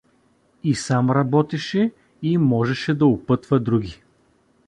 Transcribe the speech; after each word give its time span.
И 0.63 0.73
сам 0.73 1.11
работеше, 1.11 1.91
и 2.23 2.37
можеше 2.37 2.93
да 2.95 3.05
упътва 3.05 3.59
други. 3.59 4.03